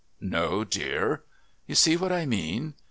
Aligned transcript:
"No, 0.19 0.63
dear." 0.63 1.25
"You 1.67 1.75
see 1.75 1.95
what 1.95 2.11
I 2.11 2.25
mean?" 2.25 2.73